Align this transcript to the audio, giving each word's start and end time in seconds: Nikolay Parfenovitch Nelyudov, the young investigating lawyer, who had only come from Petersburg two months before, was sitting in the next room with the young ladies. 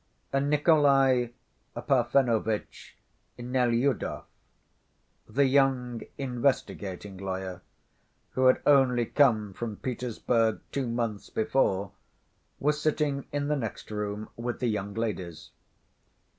Nikolay 0.33 1.31
Parfenovitch 1.75 2.95
Nelyudov, 3.37 4.23
the 5.29 5.45
young 5.45 6.01
investigating 6.17 7.17
lawyer, 7.19 7.61
who 8.31 8.47
had 8.47 8.63
only 8.65 9.05
come 9.05 9.53
from 9.53 9.75
Petersburg 9.77 10.59
two 10.71 10.87
months 10.87 11.29
before, 11.29 11.91
was 12.59 12.81
sitting 12.81 13.27
in 13.31 13.47
the 13.47 13.55
next 13.55 13.91
room 13.91 14.27
with 14.35 14.59
the 14.59 14.69
young 14.69 14.95
ladies. 14.95 15.51